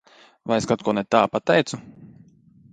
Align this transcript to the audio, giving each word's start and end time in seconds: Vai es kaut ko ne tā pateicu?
Vai 0.51 0.57
es 0.61 0.67
kaut 0.71 0.85
ko 0.87 0.95
ne 0.99 1.05
tā 1.17 1.21
pateicu? 1.37 1.83